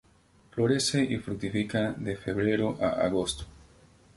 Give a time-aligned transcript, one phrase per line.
[0.49, 3.45] Florece y fructifica de Febrero a Agosto.